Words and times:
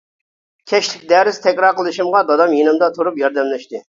كەچلىك 0.71 1.03
دەرس 1.11 1.37
تەكرار 1.43 1.77
قىلىشىمغا 1.81 2.23
دادام 2.31 2.57
يېنىمدا 2.61 2.91
تۇرۇپ 2.99 3.23
ياردەملەشتى. 3.25 3.87